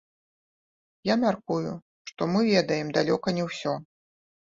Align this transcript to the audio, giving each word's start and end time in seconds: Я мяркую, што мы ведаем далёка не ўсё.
Я 1.09 1.17
мяркую, 1.25 1.71
што 2.13 2.31
мы 2.35 2.39
ведаем 2.53 2.87
далёка 3.01 3.27
не 3.41 3.51
ўсё. 3.53 3.81